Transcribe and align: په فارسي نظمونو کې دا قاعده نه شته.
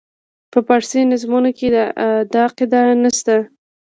په 0.51 0.59
فارسي 0.67 1.01
نظمونو 1.11 1.49
کې 1.57 1.67
دا 2.33 2.45
قاعده 2.57 2.81
نه 3.03 3.11
شته. 3.17 3.35